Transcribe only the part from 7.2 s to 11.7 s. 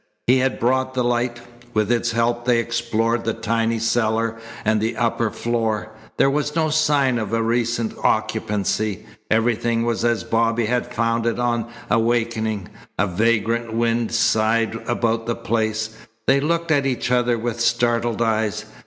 a recent occupancy. Everything was as Bobby had found it on